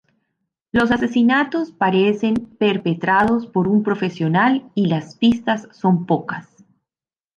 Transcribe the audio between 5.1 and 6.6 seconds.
pistas son pocas.